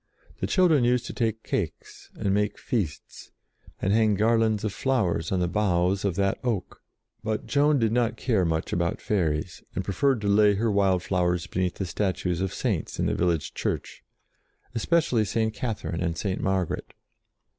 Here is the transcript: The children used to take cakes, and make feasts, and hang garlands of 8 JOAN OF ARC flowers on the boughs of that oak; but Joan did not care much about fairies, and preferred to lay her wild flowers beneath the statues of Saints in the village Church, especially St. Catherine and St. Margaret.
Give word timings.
The 0.39 0.47
children 0.47 0.83
used 0.83 1.05
to 1.05 1.13
take 1.13 1.43
cakes, 1.43 2.09
and 2.15 2.33
make 2.33 2.57
feasts, 2.57 3.29
and 3.79 3.93
hang 3.93 4.15
garlands 4.15 4.63
of 4.63 4.71
8 4.71 4.73
JOAN 4.73 4.73
OF 4.73 4.75
ARC 4.75 4.81
flowers 5.13 5.31
on 5.31 5.39
the 5.41 5.47
boughs 5.47 6.03
of 6.03 6.15
that 6.15 6.39
oak; 6.43 6.81
but 7.23 7.45
Joan 7.45 7.77
did 7.77 7.91
not 7.91 8.17
care 8.17 8.43
much 8.43 8.73
about 8.73 8.99
fairies, 8.99 9.61
and 9.75 9.85
preferred 9.85 10.19
to 10.21 10.27
lay 10.27 10.55
her 10.55 10.71
wild 10.71 11.03
flowers 11.03 11.45
beneath 11.45 11.75
the 11.75 11.85
statues 11.85 12.41
of 12.41 12.51
Saints 12.51 12.97
in 12.97 13.05
the 13.05 13.13
village 13.13 13.53
Church, 13.53 14.03
especially 14.73 15.23
St. 15.23 15.53
Catherine 15.53 16.01
and 16.01 16.17
St. 16.17 16.41
Margaret. 16.41 16.95